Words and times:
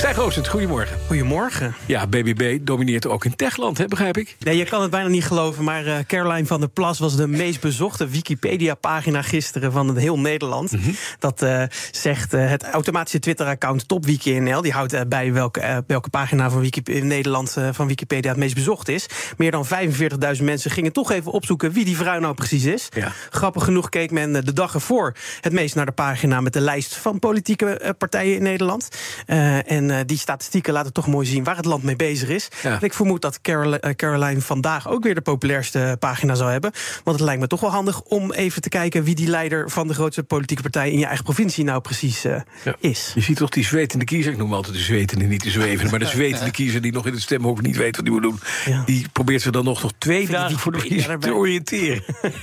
Stijn 0.00 0.16
Oostend, 0.16 0.48
goedemorgen. 0.48 0.96
Goedemorgen. 1.06 1.74
Ja, 1.86 2.06
BBB 2.06 2.58
domineert 2.62 3.06
ook 3.06 3.24
in 3.24 3.36
Techland, 3.36 3.78
hè, 3.78 3.84
begrijp 3.84 4.16
ik? 4.16 4.36
Nee, 4.38 4.56
je 4.56 4.64
kan 4.64 4.82
het 4.82 4.90
bijna 4.90 5.08
niet 5.08 5.24
geloven, 5.24 5.64
maar 5.64 5.86
uh, 5.86 5.98
Caroline 6.06 6.46
van 6.46 6.60
der 6.60 6.68
Plas 6.68 6.98
was 6.98 7.16
de 7.16 7.26
meest 7.26 7.60
bezochte 7.60 8.08
Wikipedia-pagina 8.08 9.22
gisteren 9.22 9.72
van 9.72 9.88
het 9.88 9.98
heel 9.98 10.18
Nederland. 10.18 10.72
Mhm. 10.72 10.90
Dat 11.18 11.42
uh, 11.42 11.62
zegt 11.90 12.34
uh, 12.34 12.48
het 12.48 12.64
automatische 12.64 13.18
Twitter-account 13.18 13.88
TopWikiNL. 13.88 14.62
Die 14.62 14.72
houdt 14.72 15.08
bij 15.08 15.32
welke, 15.32 15.84
welke 15.86 16.10
pagina 16.10 16.50
van 16.50 16.60
Wiki 16.60 16.80
in 16.84 17.06
Nederland 17.06 17.56
van 17.72 17.86
Wikipedia 17.86 18.30
het 18.30 18.38
meest 18.38 18.54
bezocht 18.54 18.88
is. 18.88 19.06
Meer 19.36 19.50
dan 19.50 19.66
45.000 20.36 20.42
mensen 20.42 20.70
gingen 20.70 20.92
toch 20.92 21.10
even 21.10 21.32
opzoeken 21.32 21.72
wie 21.72 21.84
die 21.84 21.96
vrouw 21.96 22.20
nou 22.20 22.34
precies 22.34 22.64
is. 22.64 22.88
Ja. 22.94 23.12
Grappig 23.30 23.64
genoeg 23.64 23.88
keek 23.88 24.10
men 24.10 24.32
de 24.32 24.52
dag 24.52 24.74
ervoor 24.74 25.14
het 25.40 25.52
meest 25.52 25.74
naar 25.74 25.86
de 25.86 25.92
pagina 25.92 26.40
met 26.40 26.52
de 26.52 26.60
lijst 26.60 26.96
van 26.96 27.18
politieke 27.18 27.94
partijen 27.98 28.36
in 28.36 28.42
Nederland. 28.42 28.88
en 29.66 29.89
die 30.06 30.18
statistieken 30.18 30.72
laten 30.72 30.92
toch 30.92 31.06
mooi 31.06 31.26
zien 31.26 31.44
waar 31.44 31.56
het 31.56 31.64
land 31.64 31.82
mee 31.82 31.96
bezig 31.96 32.28
is. 32.28 32.48
Ja. 32.62 32.78
Ik 32.80 32.94
vermoed 32.94 33.22
dat 33.22 33.40
Carol 33.40 33.78
Caroline 33.96 34.40
vandaag 34.40 34.88
ook 34.88 35.02
weer 35.04 35.14
de 35.14 35.20
populairste 35.20 35.96
pagina 35.98 36.34
zal 36.34 36.46
hebben. 36.46 36.72
Want 37.04 37.16
het 37.16 37.26
lijkt 37.26 37.40
me 37.40 37.46
toch 37.46 37.60
wel 37.60 37.70
handig 37.70 38.00
om 38.00 38.32
even 38.32 38.62
te 38.62 38.68
kijken 38.68 39.04
wie 39.04 39.14
die 39.14 39.28
leider 39.28 39.70
van 39.70 39.88
de 39.88 39.94
grootste 39.94 40.22
politieke 40.22 40.62
partij 40.62 40.90
in 40.90 40.98
je 40.98 41.06
eigen 41.06 41.24
provincie 41.24 41.64
nou 41.64 41.80
precies 41.80 42.24
uh, 42.24 42.40
ja. 42.64 42.74
is. 42.78 43.12
Je 43.14 43.20
ziet 43.20 43.36
toch 43.36 43.50
die 43.50 43.64
zwetende 43.64 44.04
kiezer, 44.04 44.32
ik 44.32 44.38
noem 44.38 44.54
altijd 44.54 44.74
de 44.74 44.82
zwetende, 44.82 45.24
niet 45.24 45.42
de 45.42 45.50
zwevende, 45.50 45.90
maar 45.90 45.98
de 45.98 46.06
zwetende 46.18 46.50
kiezer 46.50 46.80
die 46.80 46.92
nog 46.92 47.06
in 47.06 47.12
het 47.12 47.22
stemhok 47.22 47.62
niet 47.62 47.76
weet 47.76 47.96
wat 47.96 48.04
hij 48.04 48.14
moet 48.14 48.22
doen, 48.22 48.40
Ja. 48.66 48.82
die 48.86 49.06
probeert 49.12 49.42
zich 49.42 49.52
dan 49.52 49.64
nog, 49.64 49.82
nog 49.82 49.92
twee 49.98 50.26
dagen 50.26 50.58
voor 50.58 50.72
de 50.72 50.78
verkiezing 50.78 51.20
te 51.20 51.34
oriënteren. 51.34 52.04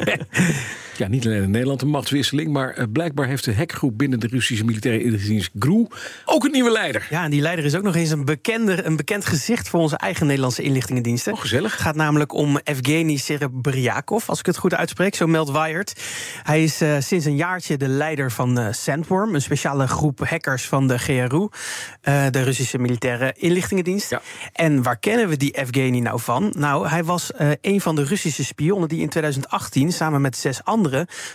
ja, 0.97 1.07
niet 1.07 1.25
alleen 1.25 1.43
in 1.43 1.51
Nederland 1.51 1.81
een 1.81 1.87
machtswisseling, 1.87 2.51
maar 2.51 2.79
uh, 2.79 2.85
blijkbaar 2.91 3.27
heeft 3.27 3.43
de 3.43 3.55
hackgroep 3.55 3.97
binnen 3.97 4.19
de 4.19 4.27
Russische 4.27 4.65
militaire 4.65 5.03
inlichtingendienst 5.03 5.51
GRU 5.59 5.85
ook 6.25 6.45
een 6.45 6.51
nieuwe 6.51 6.71
leider. 6.71 7.07
Ja, 7.09 7.23
en 7.23 7.31
die 7.31 7.41
leider 7.41 7.65
is 7.65 7.75
ook 7.75 7.83
nog 7.83 7.95
eens 7.95 8.09
een, 8.09 8.25
bekende, 8.25 8.85
een 8.85 8.95
bekend 8.95 9.25
gezicht 9.25 9.69
voor 9.69 9.79
onze 9.79 9.97
eigen 9.97 10.25
Nederlandse 10.25 10.61
inlichtingendiensten. 10.61 11.33
Oh, 11.33 11.39
gezellig. 11.39 11.71
Het 11.71 11.81
gaat 11.81 11.95
namelijk 11.95 12.33
om 12.33 12.59
Evgeny 12.63 13.17
Serebriakov, 13.17 14.29
als 14.29 14.39
ik 14.39 14.45
het 14.45 14.57
goed 14.57 14.73
uitspreek, 14.73 15.15
zo 15.15 15.27
meldt 15.27 15.51
Wired. 15.51 15.93
Hij 16.43 16.63
is 16.63 16.81
uh, 16.81 16.95
sinds 16.99 17.25
een 17.25 17.35
jaartje 17.35 17.77
de 17.77 17.87
leider 17.87 18.31
van 18.31 18.59
uh, 18.59 18.67
Sandworm, 18.71 19.35
een 19.35 19.41
speciale 19.41 19.87
groep 19.87 20.19
hackers 20.19 20.65
van 20.65 20.87
de 20.87 20.99
GRU, 20.99 21.39
uh, 21.39 21.49
de 22.31 22.43
Russische 22.43 22.77
militaire 22.77 23.33
inlichtingendienst. 23.37 24.09
Ja. 24.09 24.21
En 24.53 24.83
waar 24.83 24.99
kennen 24.99 25.29
we 25.29 25.37
die 25.37 25.51
Evgeny 25.51 25.99
nou 25.99 26.19
van? 26.19 26.53
Nou, 26.57 26.87
hij 26.87 27.03
was 27.03 27.31
een 27.61 27.81
van 27.81 27.95
de 27.95 28.03
Russische 28.03 28.43
spionnen 28.45 28.89
die 28.89 29.01
in 29.01 29.09
2018 29.09 29.91
samen 29.91 30.21
met 30.21 30.37
zes 30.37 30.63
anderen 30.63 30.86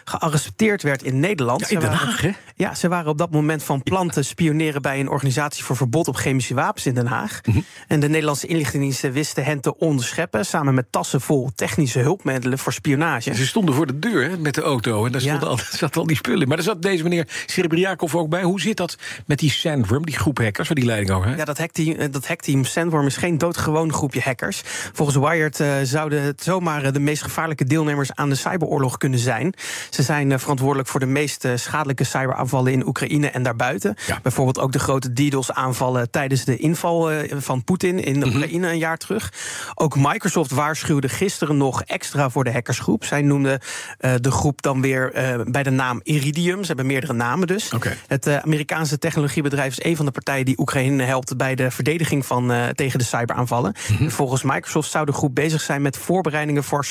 gearresteerd 0.04 0.82
werd 0.82 1.02
in 1.02 1.20
Nederland. 1.20 1.60
Ja, 1.60 1.68
in 1.68 1.80
Den 1.80 1.90
Haag, 1.92 2.20
hè? 2.20 2.30
Ja, 2.56 2.74
ze 2.74 2.88
waren 2.88 3.10
op 3.10 3.18
dat 3.18 3.30
moment 3.30 3.62
van 3.62 3.82
plan 3.82 4.10
te 4.10 4.22
spioneren 4.22 4.82
bij 4.82 5.00
een 5.00 5.08
organisatie 5.08 5.64
voor 5.64 5.76
verbod 5.76 6.08
op 6.08 6.16
chemische 6.16 6.54
wapens 6.54 6.86
in 6.86 6.94
Den 6.94 7.06
Haag. 7.06 7.40
Mhm. 7.44 7.58
En 7.88 8.00
de 8.00 8.08
Nederlandse 8.08 8.46
inlichtingendiensten 8.46 9.12
wisten 9.12 9.44
hen 9.44 9.60
te 9.60 9.78
onderscheppen, 9.78 10.46
samen 10.46 10.74
met 10.74 10.86
tassen 10.90 11.20
vol 11.20 11.50
technische 11.54 11.98
hulpmiddelen 11.98 12.58
voor 12.58 12.72
spionage. 12.72 13.34
Ze 13.34 13.46
stonden 13.46 13.74
voor 13.74 13.86
de 13.86 13.98
deur 13.98 14.30
hè, 14.30 14.38
met 14.38 14.54
de 14.54 14.62
auto 14.62 15.06
en 15.06 15.12
daar 15.12 15.22
Ja. 15.22 15.36
al, 15.38 15.58
zaten 15.80 16.00
al 16.00 16.06
die 16.06 16.16
spullen. 16.16 16.48
Maar 16.48 16.56
daar 16.56 16.66
zat 16.66 16.82
deze 16.82 17.02
meneer 17.02 17.28
Serebriakov 17.46 18.14
ook 18.14 18.28
bij. 18.28 18.42
Hoe 18.42 18.60
zit 18.60 18.76
dat 18.76 18.96
met 19.26 19.38
die 19.38 19.50
Sandworm, 19.50 20.06
die 20.06 20.16
groep 20.16 20.38
hackers, 20.38 20.68
waar 20.68 20.76
die 20.76 20.86
leiding 20.86 21.10
over? 21.10 21.36
Ja, 21.36 21.44
dat 21.44 21.58
hackteam, 21.58 21.96
eh, 21.96 22.08
dat 22.10 22.26
hackteam 22.26 22.64
Sandworm 22.64 23.06
is 23.06 23.16
geen 23.16 23.38
doodgewoon 23.38 23.92
groepje 23.92 24.20
hackers. 24.20 24.62
Volgens 24.92 25.16
Wired 25.16 25.60
uh, 25.60 25.74
zouden 25.82 26.22
het 26.22 26.42
zomaar 26.42 26.84
uh, 26.84 26.92
de 26.92 27.00
meest 27.00 27.22
gevaarlijke 27.22 27.64
deelnemers 27.64 28.14
aan 28.14 28.28
de 28.28 28.34
cyberoorlog 28.34 28.96
kunnen 28.96 29.18
zijn. 29.18 29.41
Ze 29.90 30.02
zijn 30.02 30.30
uh, 30.30 30.38
verantwoordelijk 30.38 30.88
voor 30.88 31.00
de 31.00 31.06
meest 31.06 31.46
schadelijke 31.54 32.04
cyberaanvallen 32.04 32.72
in 32.72 32.86
Oekraïne 32.86 33.30
en 33.30 33.42
daarbuiten. 33.42 33.96
Ja. 34.06 34.18
Bijvoorbeeld 34.22 34.58
ook 34.58 34.72
de 34.72 34.78
grote 34.78 35.12
DDoS-aanvallen 35.12 36.10
tijdens 36.10 36.44
de 36.44 36.56
inval 36.56 37.10
eh, 37.10 37.32
van 37.36 37.64
Poetin 37.64 38.04
in 38.04 38.26
Oekraïne 38.26 38.68
een 38.68 38.78
jaar 38.78 38.96
terug. 38.96 39.32
Ook 39.74 39.96
Microsoft 39.96 40.50
waarschuwde 40.50 41.08
gisteren 41.08 41.56
nog 41.56 41.82
extra 41.82 42.30
voor 42.30 42.44
de 42.44 42.52
hackersgroep. 42.52 43.04
Zij 43.04 43.22
noemden 43.22 43.60
uh, 44.00 44.14
de 44.20 44.30
groep 44.30 44.62
dan 44.62 44.80
weer 44.80 45.10
bij 45.46 45.62
de 45.62 45.70
naam 45.70 46.00
Iridium. 46.02 46.60
Ze 46.60 46.66
hebben 46.66 46.86
meerdere 46.86 47.12
namen 47.12 47.46
dus. 47.46 47.72
Het 48.06 48.28
Amerikaanse 48.28 48.98
technologiebedrijf 48.98 49.78
is 49.78 49.84
een 49.84 49.96
van 49.96 50.04
de 50.04 50.10
partijen 50.10 50.44
die 50.44 50.58
Oekraïne 50.58 51.02
helpt 51.02 51.36
bij 51.36 51.54
de 51.54 51.70
verdediging 51.70 52.26
van 52.26 52.52
tegen 52.74 52.98
de 52.98 53.04
cyberaanvallen. 53.04 53.74
Mhm. 53.88 54.08
Volgens 54.08 54.42
Microsoft 54.42 54.90
zou 54.90 55.06
de 55.06 55.12
groep 55.12 55.34
bezig 55.34 55.60
zijn 55.60 55.82
met 55.82 55.96
voorbereidingen 55.96 56.64
voor, 56.64 56.86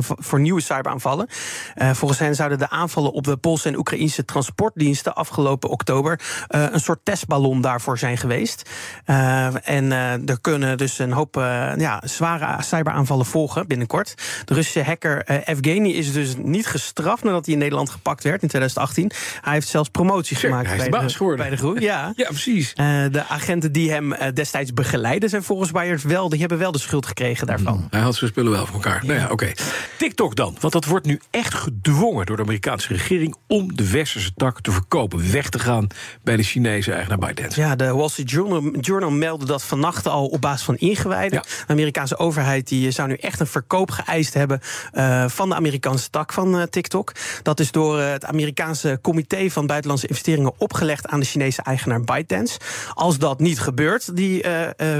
voor 0.00 0.40
nieuwe 0.40 0.60
cyberaanvallen. 0.60 1.28
Uh, 1.76 1.90
volgens 1.96 2.20
hen 2.20 2.34
zouden 2.34 2.58
de 2.58 2.70
aanvallen 2.70 3.12
op 3.12 3.24
de 3.24 3.36
Poolse 3.36 3.68
en 3.68 3.76
Oekraïnse 3.78 4.24
transportdiensten 4.24 5.14
afgelopen 5.14 5.70
oktober 5.70 6.20
uh, 6.48 6.66
een 6.70 6.80
soort 6.80 6.98
testballon 7.02 7.60
daarvoor 7.60 7.98
zijn 7.98 8.18
geweest. 8.18 8.70
Uh, 9.06 9.68
en 9.68 9.92
er 10.26 10.40
kunnen 10.40 10.78
dus 10.78 10.98
een 10.98 11.12
hoop 11.12 11.34
ja, 11.76 12.02
zware 12.04 12.62
cyberaanvallen 12.62 13.26
volgen 13.26 13.66
binnenkort. 13.66 14.14
De 14.44 14.54
Russische 14.54 14.82
hacker 14.82 15.24
Evgeny 15.44 15.88
is 15.88 16.12
dus 16.12 16.34
niet 16.36 16.66
gestraft 16.66 17.24
nadat 17.24 17.44
hij 17.44 17.54
in 17.54 17.60
Nederland 17.60 17.90
gepakt 17.90 18.22
werd 18.22 18.42
in 18.42 18.48
2018. 18.48 19.10
Hij 19.40 19.52
heeft 19.52 19.68
zelfs 19.68 19.88
promotie 19.88 20.36
gemaakt 20.36 20.66
hij 20.66 20.76
is 20.76 20.82
bij 20.82 20.90
de 20.90 20.96
baas 20.96 21.12
de, 21.12 21.16
geworden. 21.16 21.46
bij 21.46 21.50
de 21.50 21.62
groep. 21.62 21.78
Ja. 21.78 22.12
Ja, 22.16 22.28
precies. 22.28 22.74
De 22.74 23.24
agenten 23.28 23.72
die 23.72 23.90
hem 23.90 24.14
destijds 24.34 24.72
begeleiden 24.72 25.28
zijn 25.28 25.42
volgens 25.42 25.70
Wired 25.70 26.02
wel, 26.02 26.28
die 26.28 26.40
hebben 26.40 26.58
wel 26.58 26.72
de 26.72 26.78
schuld 26.78 27.06
gekregen 27.06 27.46
daarvan. 27.46 27.86
Hij 27.90 28.00
had 28.00 28.14
zijn 28.14 28.30
spullen 28.30 28.52
wel 28.52 28.66
voor 28.66 28.74
elkaar. 28.74 29.04
Nou 29.04 29.18
ja, 29.18 29.24
oké. 29.24 29.32
Okay. 29.32 29.56
TikTok 29.98 30.36
dan. 30.36 30.56
Want 30.60 30.72
dat 30.72 30.84
wordt 30.84 31.06
nu 31.06 31.20
echt 31.30 31.68
gedwongen 31.86 32.26
door 32.26 32.36
de 32.36 32.42
Amerikaanse 32.42 32.88
regering 32.88 33.36
om 33.46 33.76
de 33.76 33.90
westerse 33.90 34.34
tak 34.34 34.60
te 34.60 34.70
verkopen. 34.70 35.32
Weg 35.32 35.48
te 35.48 35.58
gaan 35.58 35.86
bij 36.22 36.36
de 36.36 36.42
Chinese 36.42 36.92
eigenaar 36.92 37.18
ByteDance. 37.18 37.60
Ja, 37.60 37.76
de 37.76 37.94
Wall 37.94 38.08
Street 38.08 38.30
Journal, 38.30 38.70
Journal 38.80 39.10
meldde 39.10 39.46
dat 39.46 39.62
vannacht 39.62 40.06
al 40.06 40.26
op 40.26 40.40
basis 40.40 40.64
van 40.64 40.76
ingewijden. 40.76 41.38
Ja. 41.38 41.64
De 41.66 41.72
Amerikaanse 41.72 42.16
overheid 42.16 42.68
die 42.68 42.90
zou 42.90 43.08
nu 43.08 43.14
echt 43.14 43.40
een 43.40 43.46
verkoop 43.46 43.90
geëist 43.90 44.34
hebben 44.34 44.60
uh, 44.92 45.28
van 45.28 45.48
de 45.48 45.54
Amerikaanse 45.54 46.10
tak 46.10 46.32
van 46.32 46.56
uh, 46.56 46.62
TikTok. 46.62 47.12
Dat 47.42 47.60
is 47.60 47.70
door 47.70 47.98
uh, 47.98 48.10
het 48.10 48.24
Amerikaanse 48.24 48.98
Comité 49.02 49.50
van 49.50 49.66
Buitenlandse 49.66 50.06
Investeringen 50.06 50.52
opgelegd 50.58 51.06
aan 51.06 51.20
de 51.20 51.26
Chinese 51.26 51.62
eigenaar 51.62 52.00
ByteDance. 52.00 52.58
Als 52.94 53.18
dat 53.18 53.40
niet 53.40 53.60
gebeurt, 53.60 54.16
die 54.16 54.44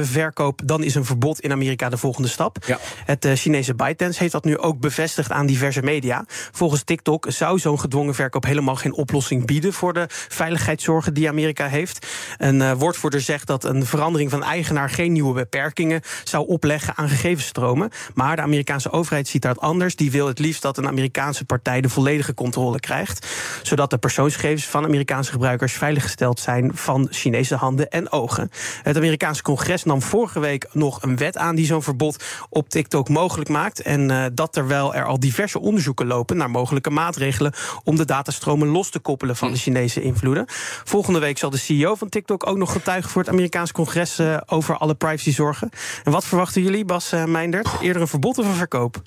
verkoop, 0.02 0.60
dan 0.64 0.82
is 0.82 0.94
een 0.94 1.04
verbod 1.04 1.40
in 1.40 1.52
Amerika 1.52 1.88
de 1.88 1.96
volgende 1.96 2.28
stap. 2.28 2.56
Ja. 2.66 2.78
Het 3.04 3.28
Chinese 3.34 3.74
ByteDance 3.74 4.18
heeft 4.18 4.32
dat 4.32 4.44
nu 4.44 4.58
ook 4.58 4.80
bevestigd 4.80 5.30
aan 5.30 5.46
diverse 5.46 5.82
media. 5.82 6.24
Volgens 6.52 6.75
TikTok 6.84 7.26
zou 7.28 7.58
zo'n 7.58 7.80
gedwongen 7.80 8.14
verkoop 8.14 8.44
helemaal 8.44 8.76
geen 8.76 8.94
oplossing 8.94 9.46
bieden 9.46 9.72
voor 9.72 9.92
de 9.92 10.06
veiligheidszorgen 10.08 11.14
die 11.14 11.28
Amerika 11.28 11.66
heeft. 11.66 12.06
Een 12.38 12.60
uh, 12.60 12.72
woordvoerder 12.72 13.20
zegt 13.20 13.46
dat 13.46 13.64
een 13.64 13.86
verandering 13.86 14.30
van 14.30 14.42
eigenaar 14.42 14.90
geen 14.90 15.12
nieuwe 15.12 15.34
beperkingen 15.34 16.00
zou 16.24 16.46
opleggen 16.46 16.96
aan 16.96 17.08
gegevensstromen. 17.08 17.90
Maar 18.14 18.36
de 18.36 18.42
Amerikaanse 18.42 18.90
overheid 18.90 19.28
ziet 19.28 19.42
dat 19.42 19.60
anders. 19.60 19.96
Die 19.96 20.10
wil 20.10 20.26
het 20.26 20.38
liefst 20.38 20.62
dat 20.62 20.78
een 20.78 20.86
Amerikaanse 20.86 21.44
partij 21.44 21.80
de 21.80 21.88
volledige 21.88 22.34
controle 22.34 22.80
krijgt. 22.80 23.26
Zodat 23.62 23.90
de 23.90 23.98
persoonsgegevens 23.98 24.66
van 24.66 24.84
Amerikaanse 24.84 25.30
gebruikers 25.30 25.72
veiliggesteld 25.72 26.40
zijn 26.40 26.70
van 26.74 27.08
Chinese 27.10 27.54
handen 27.54 27.90
en 27.90 28.12
ogen. 28.12 28.50
Het 28.82 28.96
Amerikaanse 28.96 29.42
congres 29.42 29.84
nam 29.84 30.02
vorige 30.02 30.40
week 30.40 30.66
nog 30.72 31.02
een 31.02 31.16
wet 31.16 31.36
aan 31.36 31.54
die 31.54 31.66
zo'n 31.66 31.82
verbod 31.82 32.24
op 32.48 32.68
TikTok 32.68 33.08
mogelijk 33.08 33.48
maakt. 33.48 33.80
En 33.80 34.10
uh, 34.10 34.24
dat 34.32 34.52
terwijl 34.52 34.94
er 34.94 35.04
al 35.04 35.20
diverse 35.20 35.60
onderzoeken 35.60 36.06
lopen 36.06 36.36
naar 36.36 36.50
maatregelen 36.90 37.52
om 37.84 37.96
de 37.96 38.04
datastromen 38.04 38.68
los 38.68 38.90
te 38.90 38.98
koppelen 38.98 39.36
van 39.36 39.52
de 39.52 39.58
Chinese 39.58 40.02
invloeden. 40.02 40.44
Volgende 40.84 41.18
week 41.18 41.38
zal 41.38 41.50
de 41.50 41.58
CEO 41.58 41.94
van 41.94 42.08
TikTok 42.08 42.46
ook 42.46 42.56
nog 42.56 42.72
getuigen 42.72 43.10
voor 43.10 43.22
het 43.22 43.30
Amerikaanse 43.30 43.72
congres 43.72 44.20
uh, 44.20 44.36
over 44.46 44.76
alle 44.76 44.94
privacyzorgen. 44.94 45.70
En 46.04 46.12
wat 46.12 46.24
verwachten 46.24 46.62
jullie, 46.62 46.84
Bas 46.84 47.12
uh, 47.12 47.24
Meindert? 47.24 47.68
Eerder 47.80 48.02
een 48.02 48.08
verbod 48.08 48.38
of 48.38 48.46
een 48.46 48.54
verkoop? 48.54 49.02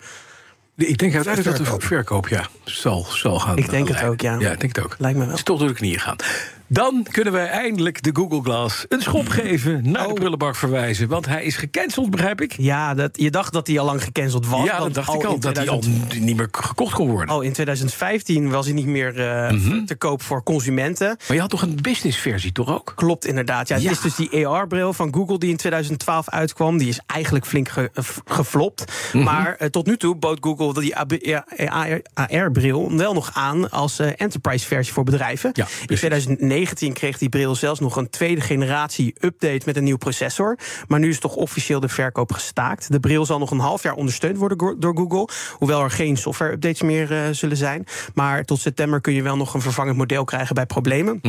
Ik 0.76 0.98
denk 0.98 1.16
uiteindelijk 1.16 1.58
dat 1.58 1.80
de 1.80 1.86
verkoop 1.88 2.28
ja, 2.28 2.48
zal, 2.64 3.06
zal 3.10 3.40
gaan. 3.40 3.58
Ik 3.58 3.70
denk 3.70 3.90
leiden. 3.90 3.96
het 3.96 4.06
ook, 4.06 4.22
ja. 4.22 4.40
Ja, 4.40 4.52
ik 4.52 4.60
denk 4.60 4.76
het 4.76 4.86
ook. 4.86 4.96
Lijkt 4.98 5.18
me 5.18 5.24
wel. 5.24 5.30
Het 5.30 5.38
is 5.38 5.44
toch 5.44 5.60
door 5.60 5.68
de 5.68 5.74
knieën 5.74 6.00
gaan. 6.00 6.16
Dan 6.72 7.06
kunnen 7.12 7.34
wij 7.34 7.48
eindelijk 7.48 8.04
de 8.04 8.10
Google 8.14 8.42
Glass 8.42 8.86
een 8.90 9.02
schop 9.02 9.28
geven, 9.28 9.92
naar 9.92 10.08
de 10.08 10.14
prullenbak 10.14 10.56
verwijzen. 10.56 11.08
Want 11.08 11.26
hij 11.26 11.44
is 11.44 11.56
gecanceld, 11.56 12.10
begrijp 12.10 12.42
ik? 12.42 12.54
Ja, 12.58 12.94
dat, 12.94 13.10
je 13.14 13.30
dacht 13.32 13.54
dat 13.54 13.68
hij 13.68 13.80
al 13.80 13.86
lang 13.86 14.04
gecanceld 14.04 14.48
was. 14.48 14.66
Ja, 14.66 14.80
dat 14.80 14.94
dacht 14.94 15.14
ik 15.14 15.24
al. 15.24 15.40
Dat 15.40 15.58
hij 15.58 15.70
al 15.70 15.80
2000 15.80 16.26
niet 16.26 16.36
meer 16.38 16.48
gekocht 16.52 16.94
kon 16.94 17.10
worden. 17.10 17.30
Al 17.36 17.42
in 17.42 17.54
2015 17.54 18.50
was 18.50 18.66
hij 18.66 18.76
niet 18.76 18.86
meer 18.86 19.20
eh, 19.20 19.52
Mhm. 19.52 19.86
te 19.86 19.96
koop 19.96 20.22
voor 20.22 20.44
consumenten. 20.44 21.08
Maar 21.28 21.36
je 21.36 21.40
had 21.42 21.50
toch 21.50 21.62
een 21.62 21.78
businessversie, 21.82 22.52
toch 22.52 22.70
ook? 22.74 22.92
Klopt 22.96 23.26
inderdaad. 23.26 23.68
Ja, 23.68 23.76
het 23.76 23.84
Ja. 23.84 23.92
is 23.92 24.02
dus 24.02 24.16
die 24.16 24.48
AR-bril 24.48 24.94
van 24.94 25.14
Google 25.14 25.38
die 25.38 25.50
in 25.50 25.58
2012 25.58 26.30
uitkwam. 26.30 26.78
Die 26.78 26.88
is 26.90 27.00
eigenlijk 27.06 27.46
flink 27.46 27.70
ge- 27.70 27.92
eh, 27.94 28.04
geflopt. 28.26 28.84
Mhm. 29.14 29.24
Maar 29.24 29.56
eh, 29.56 29.68
tot 29.68 29.86
nu 29.86 29.98
toe 29.98 30.16
bood 30.16 30.38
Google 30.42 30.82
die 30.82 30.96
AR-bril 32.14 32.98
wel 32.98 33.14
nog 33.14 33.32
aan 33.34 33.70
als 33.70 34.00
enterprise-versie 34.00 34.94
voor 34.94 35.04
bedrijven. 35.04 35.50
Ja, 35.54 35.64
in 35.64 35.70
precies. 35.86 36.02
2019 36.60 36.94
kreeg 36.94 37.18
die 37.18 37.30
bril 37.30 37.56
zelfs 37.56 37.80
nog 37.80 37.96
een 37.96 38.10
tweede 38.10 38.42
generatie 38.42 39.16
update 39.20 39.62
met 39.66 39.78
een 39.78 39.84
nieuw 39.84 39.98
processor. 39.98 40.58
Maar 40.88 41.00
nu 41.00 41.10
is 41.10 41.20
toch 41.20 41.36
officieel 41.36 41.80
de 41.80 41.90
verkoop 41.90 42.32
gestaakt. 42.32 42.92
De 42.92 43.00
bril 43.00 43.26
zal 43.26 43.40
nog 43.40 43.52
een 43.52 43.60
half 43.60 43.84
jaar 43.84 43.94
ondersteund 43.94 44.38
worden 44.38 44.80
door 44.80 44.96
Google. 44.96 45.28
Hoewel 45.54 45.84
er 45.84 45.92
geen 45.92 46.18
software-updates 46.18 46.82
meer 46.82 47.12
eh, 47.12 47.22
zullen 47.32 47.58
zijn. 47.58 47.86
Maar 48.14 48.46
tot 48.46 48.60
september 48.60 49.02
kun 49.02 49.14
je 49.14 49.22
wel 49.22 49.38
nog 49.38 49.54
een 49.54 49.62
vervangend 49.62 49.98
model 49.98 50.24
krijgen 50.24 50.56
bij 50.56 50.66
problemen. 50.66 51.20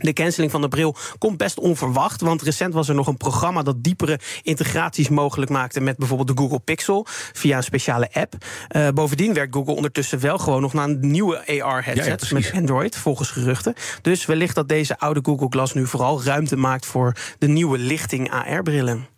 De 0.00 0.12
canceling 0.12 0.50
van 0.50 0.60
de 0.60 0.68
bril 0.68 0.96
komt 1.18 1.36
best 1.36 1.58
onverwacht. 1.58 2.20
Want 2.20 2.42
recent 2.42 2.74
was 2.74 2.88
er 2.88 2.94
nog 2.94 3.06
een 3.06 3.16
programma 3.16 3.62
dat 3.62 3.82
diepere 3.82 4.20
integraties 4.42 5.08
mogelijk 5.08 5.50
maakte 5.50 5.80
met 5.80 5.96
bijvoorbeeld 5.96 6.28
de 6.28 6.42
Google 6.42 6.60
Pixel 6.60 7.06
via 7.32 7.56
een 7.56 7.62
speciale 7.62 8.08
app. 8.12 8.34
Eh, 8.68 8.88
bovendien 8.88 9.34
werkt 9.34 9.54
Google 9.54 9.74
ondertussen 9.74 10.20
wel 10.20 10.38
gewoon 10.38 10.60
nog 10.60 10.72
naar 10.72 10.88
een 10.88 10.98
nieuwe 11.00 11.42
ja, 11.46 11.64
AR-headset 11.64 12.32
met 12.32 12.52
Android, 12.54 12.96
volgens 12.96 13.30
geruchten. 13.30 13.74
Dus 14.02 14.26
wellicht 14.26 14.54
dat 14.54 14.68
deze 14.68 14.98
oude 14.98 15.20
Google 15.22 15.46
Glass 15.50 15.74
nu 15.74 15.86
vooral 15.86 16.22
ruimte 16.22 16.56
maakt 16.56 16.86
voor 16.86 17.16
de 17.38 17.48
nieuwe 17.48 17.78
lichting 17.78 18.30
AR-brillen. 18.30 19.17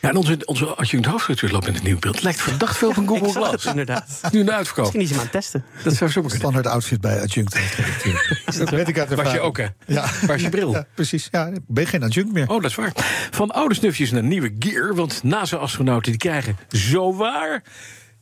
Ja, 0.00 0.08
en 0.08 0.16
onze, 0.16 0.38
onze 0.44 0.66
adjunct 0.66 1.06
loopt 1.52 1.66
in 1.66 1.74
het 1.74 1.82
nieuwe 1.82 2.00
beeld. 2.00 2.14
Het 2.14 2.24
lijkt 2.24 2.40
verdacht 2.40 2.76
veel 2.76 2.92
van 2.92 3.06
Google 3.08 3.32
Glass. 3.32 3.64
inderdaad. 3.66 4.20
Nu 4.30 4.40
een 4.40 4.52
uitverkoop. 4.52 4.84
Misschien 4.84 5.02
is 5.02 5.08
hij 5.08 5.16
maar 5.18 5.26
aan 5.26 5.32
het 5.32 5.42
testen. 5.42 5.64
Dat 5.84 5.94
zou 5.94 6.10
zo 6.10 6.20
kunnen. 6.20 6.38
Standaard 6.38 6.66
outfit 6.66 7.00
bij 7.00 7.20
adjunct. 7.22 7.52
dat 8.58 8.70
weet 8.70 8.88
ik 8.88 8.98
uit 8.98 9.08
Was 9.08 9.16
je 9.18 9.22
ervaring. 9.22 9.42
ook, 9.42 9.56
hè? 9.56 9.66
Ja. 9.86 10.04
Waar 10.26 10.36
is 10.36 10.42
je 10.42 10.48
bril? 10.48 10.70
Ja, 10.72 10.86
precies. 10.94 11.28
Ja, 11.30 11.46
ik 11.46 11.60
ben 11.66 11.86
geen 11.86 12.02
adjunct 12.02 12.32
meer. 12.32 12.48
Oh, 12.48 12.62
dat 12.62 12.70
is 12.70 12.76
waar. 12.76 12.92
Van 13.30 13.50
oude 13.50 13.74
snufjes 13.74 14.10
naar 14.10 14.22
nieuwe 14.22 14.54
gear. 14.58 14.94
Want 14.94 15.22
NASA-astronauten 15.22 16.10
die 16.10 16.20
krijgen 16.20 16.56
zowaar 16.68 17.62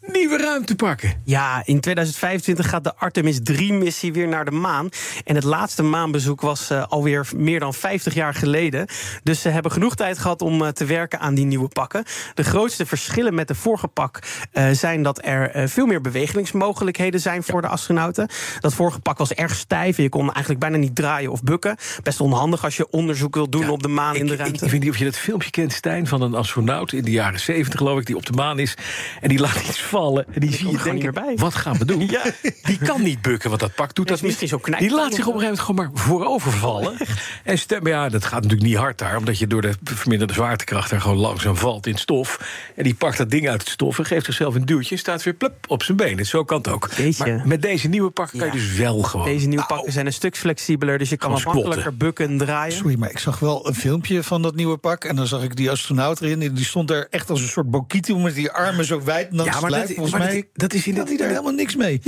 nieuwe 0.01 0.37
ruimte 0.37 0.75
pakken. 0.75 1.23
Ja, 1.25 1.63
in 1.65 1.81
2025 1.81 2.69
gaat 2.69 2.85
de 2.85 2.97
Artemis 2.97 3.39
3-missie 3.53 4.13
weer 4.13 4.29
naar 4.29 4.45
de 4.45 4.51
maan. 4.51 4.89
En 5.25 5.35
het 5.35 5.45
laatste 5.45 5.83
maanbezoek 5.83 6.41
was 6.41 6.71
eh, 6.71 6.87
alweer 6.89 7.29
meer 7.37 7.61
dan 7.61 7.75
50 7.75 8.15
jaar 8.15 8.35
geleden. 8.35 8.87
Dus 9.23 9.41
ze 9.41 9.49
hebben 9.49 9.73
genoeg 9.73 9.95
tijd 9.95 10.19
gehad 10.19 10.43
om 10.43 10.63
eh, 10.63 10.69
te 10.69 10.85
werken 10.85 11.21
aan 11.21 11.35
die 11.35 11.45
nieuwe 11.45 11.69
pakken. 11.69 12.05
De 12.35 12.45
grootste 12.45 12.87
verschillen 12.87 13.35
met 13.35 13.49
de 13.49 13.55
vorige 13.55 13.89
pak 13.89 14.19
eh, 14.53 14.71
zijn 14.71 15.03
dat 15.03 15.25
er 15.25 15.69
veel 15.69 15.87
meer 15.87 16.01
bewegingsmogelijkheden 16.01 17.21
zijn 17.21 17.43
voor 17.43 17.63
de 17.63 17.69
astronauten. 17.69 18.29
Dat 18.61 18.75
vorige 18.75 18.99
pak 18.99 19.19
was 19.19 19.33
erg 19.33 19.55
stijf 19.55 19.97
en 19.97 20.03
je 20.03 20.09
kon 20.09 20.33
eigenlijk 20.33 20.61
bijna 20.61 20.77
niet 20.77 20.95
draaien 20.95 21.31
of 21.31 21.43
bukken. 21.43 21.77
Best 22.03 22.21
onhandig 22.21 22.65
als 22.65 22.77
je 22.77 22.91
onderzoek 22.91 23.35
wilt 23.35 23.53
doen 23.53 23.69
op 23.69 23.83
de 23.83 23.89
maan 23.89 24.17
in 24.17 24.27
de 24.27 24.33
Ik, 24.33 24.39
ruimte. 24.39 24.65
ik 24.65 24.71
weet 24.71 24.81
niet 24.81 24.91
of 24.91 24.97
je 24.97 25.05
dat 25.05 25.17
filmpje 25.17 25.51
kent, 25.51 25.73
Stijn, 25.73 26.07
van 26.07 26.23
een 26.23 26.35
astronaut 26.35 26.93
in 26.93 27.05
de 27.05 27.11
jaren 27.11 27.41
70, 27.41 27.79
geloof 27.79 27.99
ik, 27.99 28.07
die 28.07 28.17
op 28.17 28.27
de 28.27 28.33
maan 28.33 28.59
is. 28.59 28.75
En 29.21 29.29
die 29.29 29.39
laat 29.39 29.69
iets 29.69 29.81
vallen. 29.87 30.27
En 30.33 30.41
die 30.41 30.53
zie 30.53 30.59
je 30.59 30.65
komt 30.65 30.81
gewoon 30.81 30.99
denken, 30.99 31.15
niet 31.15 31.25
meer 31.25 31.35
bij. 31.35 31.45
wat 31.45 31.55
gaan 31.55 31.79
we 31.79 31.85
doen? 31.85 32.09
Ja. 32.11 32.23
Die 32.63 32.79
kan 32.79 33.03
niet 33.03 33.23
bukken, 33.23 33.49
want 33.49 33.61
dat 33.61 33.75
pak 33.75 33.95
doet 33.95 34.09
Ja, 34.09 34.15
dat 34.15 34.23
misschien 34.23 34.61
niet. 34.65 34.79
Die 34.79 34.91
laat 34.91 35.15
zich 35.15 35.27
op 35.27 35.35
een 35.35 35.41
gegeven 35.41 35.41
moment 35.41 35.61
gewoon 35.61 35.77
maar 35.77 35.91
voorover 35.95 36.53
vallen. 36.53 36.97
En 37.45 37.59
stem, 37.59 37.87
ja, 37.87 38.09
dat 38.09 38.25
gaat 38.25 38.43
natuurlijk 38.43 38.69
niet 38.69 38.77
hard 38.77 38.99
daar, 38.99 39.17
omdat 39.17 39.39
je 39.39 39.47
door 39.47 39.63
de 39.63 39.73
verminderde 39.85 40.33
zwaartekracht 40.33 40.91
er 40.91 41.01
gewoon 41.01 41.17
langzaam 41.17 41.57
valt 41.57 41.87
in 41.87 41.93
het 41.93 42.01
stof. 42.01 42.41
En 42.77 42.85
die 42.85 42.95
pakt 42.95 43.19
dat 43.19 43.31
ding 43.31 43.49
uit 43.49 43.61
het 43.61 43.71
stof 43.71 43.99
en 43.99 44.05
geeft 44.05 44.25
zichzelf 44.25 44.55
een 44.55 44.65
duwtje 44.65 44.95
en 44.95 45.01
staat 45.01 45.23
weer 45.23 45.35
plup 45.35 45.55
op 45.69 45.83
zijn 45.83 45.97
benen. 45.97 46.27
Zo 46.27 46.45
kan 46.45 46.59
het 46.59 46.69
ook. 46.69 46.89
Maar 47.19 47.43
met 47.45 47.63
deze 47.63 47.89
nieuwe 47.89 48.11
pakken 48.11 48.39
kan 48.39 48.47
je 48.47 48.53
dus 48.53 48.77
wel 48.77 49.03
gewoon. 49.03 49.27
Deze 49.27 49.47
nieuwe 49.47 49.65
Au. 49.65 49.75
pakken 49.75 49.93
zijn 49.93 50.07
een 50.07 50.13
stuk 50.13 50.37
flexibeler, 50.37 50.99
dus 50.99 51.09
je 51.09 51.17
kan 51.17 51.31
wat 51.31 51.45
makkelijker 51.45 51.97
bukken 51.97 52.29
en 52.29 52.39
draaien. 52.39 52.77
Sorry, 52.77 52.99
maar 52.99 53.11
ik 53.11 53.19
zag 53.19 53.39
wel 53.39 53.67
een 53.69 53.75
filmpje 53.75 54.23
van 54.23 54.43
dat 54.43 54.55
nieuwe 54.55 54.77
pak. 54.77 55.05
En 55.05 55.17
dan 55.17 55.27
zag 55.27 55.43
ik 55.43 55.57
die 55.57 55.71
astronaut 55.71 56.21
erin. 56.21 56.43
En 56.43 56.55
die 56.55 56.65
stond 56.65 56.89
daar 56.89 57.07
echt 57.11 57.31
als 57.31 57.41
een 57.41 57.49
soort 57.49 57.71
bokito 57.71 58.19
met 58.19 58.35
die 58.35 58.51
armen 58.51 58.85
zo 58.85 59.03
wijd. 59.03 59.31
En 59.31 59.37
dan 59.37 59.47
Ja, 59.47 59.61
maar 59.61 59.71
dat- 59.81 59.87
volgens 59.93 60.11
maar 60.11 60.21
mij 60.27 60.49
dat- 60.53 60.73
is 60.75 60.87
in 60.87 60.93
had 60.93 61.01
het- 61.01 61.09
hij 61.09 61.17
daar 61.19 61.29
helemaal 61.29 61.53
niks 61.53 61.77
mee. 61.77 62.01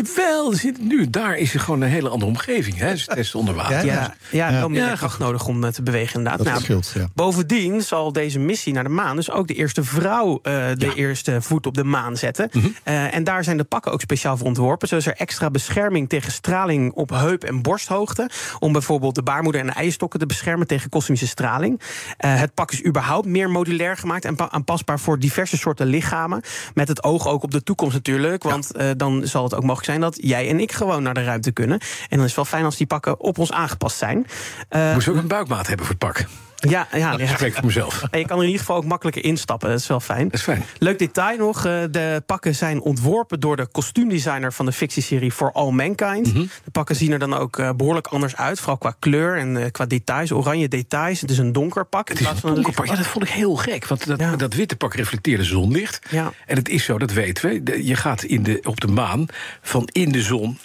Er 0.51 0.57
zit 0.57 0.81
nu, 0.83 1.11
daar 1.11 1.37
is 1.37 1.55
er 1.55 1.61
gewoon 1.61 1.81
een 1.81 1.89
hele 1.89 2.09
andere 2.09 2.31
omgeving. 2.31 2.79
Hè? 2.79 2.97
Ze 2.97 3.07
testen 3.07 3.39
onder 3.39 3.55
water. 3.55 3.85
Ja, 3.87 4.15
Ja, 4.31 4.51
ja, 4.51 4.61
wel 4.61 4.71
Ja, 4.71 4.95
kracht 4.95 5.19
nodig 5.19 5.47
om 5.47 5.65
eh, 5.65 5.71
te 5.71 5.83
bewegen 5.83 6.15
inderdaad. 6.19 6.45
Dat 6.45 6.69
Nou, 6.69 6.83
ja. 6.95 7.09
Bovendien 7.15 7.83
zal 7.83 8.13
deze 8.13 8.39
missie 8.39 8.73
naar 8.73 8.83
de 8.85 8.89
maan 8.91 9.17
dus 9.17 9.31
ook 9.31 9.47
de 9.49 9.55
eerste 9.55 9.83
vrouw 9.85 10.39
eh, 10.43 10.67
de 10.77 10.93
eerste 10.95 11.43
voet 11.43 11.67
op 11.67 11.75
de 11.75 11.85
maan 11.85 12.17
zetten. 12.17 12.49
Mhm. 12.53 12.67
Eh, 12.83 13.15
en 13.15 13.25
daar 13.25 13.45
zijn 13.45 13.57
de 13.57 13.65
pakken 13.65 13.93
ook 13.93 14.01
speciaal 14.01 14.37
voor 14.37 14.47
ontworpen. 14.47 14.89
Zo 14.89 14.97
is 14.97 15.07
er 15.07 15.15
extra 15.17 15.51
bescherming 15.51 16.09
tegen 16.09 16.33
straling 16.33 16.93
op 16.93 17.11
heup- 17.11 17.45
en 17.45 17.63
borsthoogte. 17.63 18.31
Om 18.59 18.73
bijvoorbeeld 18.73 19.15
de 19.15 19.23
baarmoeder 19.23 19.61
en 19.61 19.67
de 19.67 19.73
eierstokken 19.73 20.19
te 20.21 20.27
beschermen 20.27 20.67
tegen 20.67 20.91
kosmische 20.91 21.27
straling. 21.27 21.81
Eh, 22.17 22.41
het 22.41 22.55
pak 22.55 22.73
is 22.73 22.85
überhaupt 22.85 23.27
meer 23.27 23.51
modulair 23.51 23.97
gemaakt 23.97 24.25
en 24.25 24.37
pa- 24.37 24.51
aanpasbaar 24.51 25.01
voor 25.01 25.19
diverse 25.19 25.57
soorten 25.57 25.87
lichamen. 25.87 26.43
Met 26.75 26.89
het 26.89 27.03
oog 27.03 27.27
ook 27.29 27.43
op 27.43 27.51
de 27.51 27.58
toekomst 27.63 27.95
natuurlijk. 27.95 28.43
Want 28.43 28.73
eh, 28.73 28.91
dan 28.97 29.27
zal 29.27 29.45
het 29.45 29.55
ook 29.55 29.61
mogelijk 29.63 29.85
zijn 29.85 30.01
dat 30.01 30.19
jij 30.21 30.49
en 30.49 30.61
ik 30.61 30.73
gewoon 30.73 31.03
naar 31.03 31.15
de 31.15 31.25
ruimte 31.25 31.53
kunnen. 31.53 31.79
En 31.81 32.17
dan 32.17 32.19
is 32.19 32.25
het 32.25 32.35
wel 32.35 32.45
fijn 32.45 32.65
als 32.65 32.77
die 32.77 32.87
pakken 32.87 33.21
op 33.21 33.39
ons 33.39 33.53
aangepast 33.53 33.97
zijn. 33.97 34.27
Eh, 34.69 34.95
Moest 34.95 35.09
ook 35.09 35.17
een 35.17 35.29
buikmaat 35.29 35.67
hebben 35.67 35.87
voor 35.87 35.95
het 35.99 36.05
pak. 36.05 36.27
Ja, 36.59 36.89
ja, 36.93 37.27
spreek 37.27 37.49
ik 37.49 37.55
voor 37.55 37.65
mezelf. 37.65 38.03
En 38.11 38.19
je 38.19 38.27
kan 38.27 38.37
er 38.37 38.43
in 38.43 38.49
ieder 38.51 38.61
geval 38.67 38.77
ook 38.77 38.85
makkelijker 38.85 39.25
instappen. 39.25 39.69
Dat 39.71 39.79
is 39.79 39.87
wel 39.87 40.01
fijn. 40.01 40.25
Dat 40.25 40.35
is 40.35 40.43
fijn. 40.43 40.65
Leuk 40.79 40.99
detail 40.99 41.37
nog. 41.39 41.57
eh, 41.65 41.83
De 41.91 42.23
pakken 42.27 42.55
zijn 42.55 42.81
ontworpen 42.81 43.41
door 43.41 43.57
de 43.57 43.67
kostuumdesigner 43.67 44.53
van 44.53 44.67
de 44.67 44.73
fictieserie 44.73 45.33
For 45.33 45.53
All 45.53 45.71
Mankind. 45.71 46.27
Mhm. 46.35 46.47
De 46.65 46.71
pakken 46.73 46.97
zien 46.97 47.13
er 47.13 47.19
dan 47.19 47.35
ook 47.35 47.59
eh, 47.59 47.71
behoorlijk 47.77 48.07
anders 48.07 48.37
uit. 48.37 48.59
Vooral 48.59 48.79
qua 48.79 48.95
kleur 48.99 49.37
en 49.39 49.57
eh, 49.57 49.71
qua 49.71 49.87
details. 49.87 50.33
Oranje 50.33 50.69
details. 50.69 51.21
Het 51.21 51.31
is 51.31 51.39
een 51.39 51.53
donker 51.53 51.85
pak. 51.87 52.09
Het 52.09 52.21
is 52.21 52.27
een 52.27 52.55
donker 52.55 52.73
pak. 52.73 52.87
Ja, 52.87 52.95
dat 52.97 53.07
vond 53.07 53.25
ik 53.25 53.31
heel 53.31 53.57
gek. 53.57 53.87
Want 53.87 54.07
dat, 54.07 54.21
Ja. 54.21 54.37
dat 54.37 54.55
witte 54.55 54.77
pak 54.77 54.95
reflecteerde 54.95 55.45
zonlicht. 55.45 56.07
Ja. 56.11 56.33
En 56.47 56.57
het 56.57 56.69
is 56.69 56.85
zo, 56.85 56.99
dat 56.99 57.13
weten 57.13 57.49
we. 57.65 57.87
Je 57.87 57.95
gaat 57.97 58.23
in 58.23 58.43
de, 58.43 58.61
op 58.63 58.81
de 58.81 58.87
maan 58.89 59.27
van 59.63 59.89
in 59.93 60.13
de 60.13 60.23
zon 60.23 60.59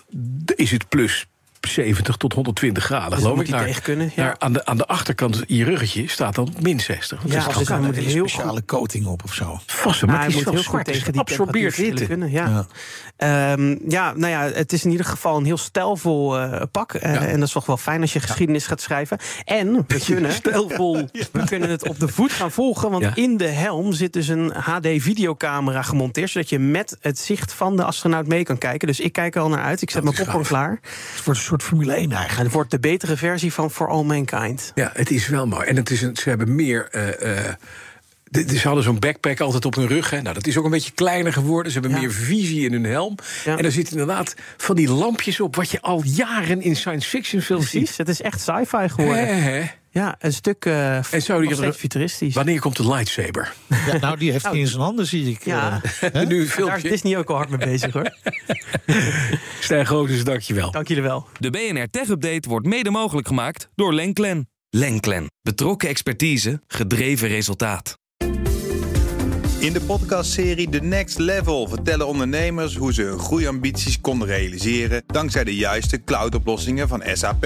is 0.56 0.72
het 0.72 0.90
plus 0.90 1.28
70 1.68 2.18
tot 2.18 2.34
120 2.34 2.84
graden, 2.84 3.10
Dus 3.10 3.20
geloof 3.20 3.36
dat 3.38 3.46
ik. 3.46 3.52
Naar- 3.52 3.66
tegen 3.66 3.82
kunnen, 3.82 4.12
ja. 4.16 4.24
naar- 4.24 4.36
aan, 4.40 4.54
de, 4.54 4.66
aan 4.66 4.78
de 4.78 4.86
achterkant, 4.88 5.44
je 5.48 5.64
ruggetje, 5.64 6.08
staat 6.10 6.36
dan 6.36 6.54
min 6.62 6.80
60. 6.80 7.18
Want 7.22 7.34
Ja, 7.34 7.40
dat 7.40 7.50
is 7.52 7.58
dus 7.58 7.68
hij 7.68 7.80
moet 7.80 7.98
Een 7.98 8.04
heel 8.04 8.28
speciale 8.28 8.66
coating 8.66 9.06
op 9.06 9.24
of 9.24 9.34
zo. 9.34 9.60
Vast, 9.66 10.06
maar 10.06 10.16
hij 10.16 10.26
het 10.26 10.36
is 10.36 10.44
moet 10.44 10.54
heel 10.54 10.64
zwart, 10.64 10.76
goed 10.76 10.86
tegen 10.86 11.52
die 11.52 11.72
hitte. 11.86 12.06
kunnen. 12.06 12.32
Ja. 12.32 12.66
Ehm, 13.18 13.76
ja, 13.88 14.14
nou 14.16 14.28
ja, 14.32 14.42
het 14.42 14.74
is 14.74 14.86
in 14.86 14.92
ieder 14.92 15.06
geval 15.06 15.38
een 15.38 15.46
heel 15.46 15.58
stijlvol 15.58 16.40
eh, 16.40 16.62
pak. 16.72 16.94
Eh, 16.94 17.14
Ja. 17.14 17.22
En 17.22 17.40
dat 17.40 17.48
is 17.48 17.54
toch 17.54 17.66
wel 17.66 17.78
fijn 17.78 18.02
als 18.02 18.14
je 18.14 18.20
geschiedenis 18.20 18.68
gaat 18.68 18.82
schrijven. 18.82 19.18
En 19.46 19.86
we 19.88 20.00
kunnen, 20.06 20.32
Stijlvol. 20.34 20.96
we 21.32 21.44
kunnen 21.46 21.70
het 21.70 21.88
op 21.90 22.00
de 22.00 22.08
voet 22.08 22.32
gaan 22.32 22.52
volgen. 22.52 22.90
Want 22.92 23.04
Ja. 23.04 23.16
in 23.16 23.38
de 23.38 23.48
helm 23.48 23.94
zit 23.94 24.14
dus 24.14 24.28
een 24.28 24.52
HD-videocamera 24.56 25.82
gemonteerd. 25.82 26.30
Zodat 26.30 26.50
je 26.50 26.60
met 26.60 26.98
het 27.02 27.20
zicht 27.20 27.54
van 27.54 27.76
de 27.76 27.84
astronaut 27.84 28.28
mee 28.28 28.44
kan 28.44 28.58
kijken. 28.58 28.88
Dus 28.88 29.00
ik 29.00 29.14
kijk 29.14 29.36
er 29.36 29.42
al 29.42 29.50
naar 29.50 29.64
uit. 29.64 29.82
Ik 29.82 29.90
zet 29.90 30.04
mijn 30.04 30.16
is 30.16 30.22
popcorn 30.24 30.46
klaar. 30.46 30.80
Het 31.16 31.24
wordt 31.26 31.40
een 31.40 31.46
soort 31.60 31.64
Formule 31.72 31.94
1 31.94 32.00
eigenlijk. 32.12 32.38
En 32.38 32.44
het 32.44 32.54
wordt 32.54 32.72
de 32.72 32.80
betere 32.80 33.18
versie 33.18 33.54
van 33.54 33.72
For 33.72 33.88
All 33.90 34.04
Mankind. 34.04 34.72
Ja, 34.76 34.92
het 34.94 35.12
is 35.12 35.28
wel 35.28 35.48
mooi. 35.48 35.68
En 35.68 35.76
het 35.76 35.90
is 35.90 36.02
een, 36.02 36.16
ze 36.16 36.30
hebben 36.30 36.56
meer. 36.56 36.88
eh, 36.92 37.48
eh, 37.48 37.54
ze 38.48 38.62
hadden 38.64 38.84
zo'n 38.84 39.00
backpack 39.00 39.40
altijd 39.40 39.66
op 39.66 39.76
hun 39.76 39.88
rug. 39.88 40.10
Hè. 40.10 40.22
Nou, 40.22 40.34
dat 40.34 40.48
is 40.48 40.58
ook 40.58 40.66
een 40.66 40.72
beetje 40.72 40.92
kleiner 40.92 41.34
geworden. 41.34 41.72
Ze 41.72 41.80
hebben 41.80 41.98
Ja. 41.98 42.04
meer 42.04 42.14
visie 42.14 42.66
in 42.66 42.72
hun 42.72 42.84
helm. 42.84 43.16
Ja. 43.46 43.58
En 43.58 43.66
er 43.66 43.72
zitten 43.72 43.98
inderdaad 43.98 44.36
van 44.58 44.76
die 44.76 44.90
lampjes 44.92 45.40
op... 45.40 45.56
wat 45.56 45.72
je 45.72 45.82
al 45.82 46.02
jaren 46.06 46.62
in 46.62 46.76
science 46.76 47.10
fiction 47.10 47.42
films 47.42 47.70
ziet. 47.70 47.80
Precies, 47.80 47.98
het 47.98 48.10
is 48.10 48.22
echt 48.22 48.42
sci-fi 48.42 48.90
geworden. 48.90 49.44
hè. 49.44 49.62
Ja, 49.90 50.16
een 50.20 50.34
stuk 50.34 50.66
uh, 50.66 50.96
En 50.96 51.04
er- 51.12 51.74
futuristisch. 51.74 52.34
Wanneer 52.34 52.60
komt 52.60 52.78
de 52.78 52.88
lightsaber? 52.88 53.54
Ja, 53.88 53.98
nou, 53.98 54.18
die 54.18 54.32
heeft 54.32 54.46
hij 54.46 54.58
in 54.60 54.68
zijn 54.68 54.82
handen, 54.82 55.06
zie 55.06 55.30
ik. 55.32 55.46
Ja. 55.46 55.82
nu 56.02 56.20
een 56.20 56.28
Daar 56.30 56.40
is 56.42 56.52
filmpje. 56.52 56.90
Disney 56.90 57.18
ook 57.18 57.30
al 57.30 57.36
hard 57.36 57.50
mee 57.50 57.58
bezig 57.68 57.94
hoor. 57.94 58.14
Stijn 59.64 59.86
Grootens, 59.86 60.24
dankjewel. 60.24 60.72
Dank 60.72 60.88
jullie 60.88 61.04
wel. 61.04 61.28
De 61.40 61.50
BNR 61.50 61.90
Tech 61.90 62.10
Update 62.10 62.50
wordt 62.50 62.66
mede 62.66 62.90
mogelijk 62.90 63.28
gemaakt 63.28 63.70
door 63.76 63.94
Lenklen. 63.94 64.50
Lenklen. 64.70 65.32
Betrokken 65.42 65.90
expertise, 65.90 66.62
gedreven 66.68 67.28
resultaat. 67.28 67.98
In 69.60 69.74
de 69.74 69.82
podcastserie 69.88 70.70
The 70.70 70.80
Next 70.80 71.18
Level 71.18 71.68
vertellen 71.68 72.08
ondernemers 72.08 72.76
hoe 72.76 72.94
ze 72.94 73.02
hun 73.02 73.20
groeiambities 73.20 74.02
konden 74.02 74.28
realiseren 74.28 75.04
dankzij 75.06 75.44
de 75.44 75.56
juiste 75.56 76.04
cloudoplossingen 76.04 76.88
van 76.88 77.04
SAP. 77.14 77.46